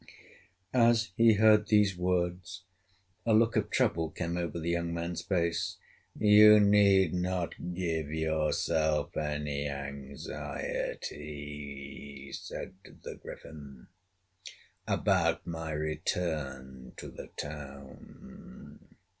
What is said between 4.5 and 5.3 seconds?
the young man's